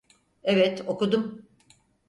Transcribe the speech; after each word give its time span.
Evet, 0.43 0.83
okudum. 0.87 1.45